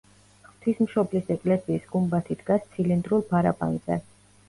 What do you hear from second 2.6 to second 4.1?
ცილინდრულ ბარაბანზე.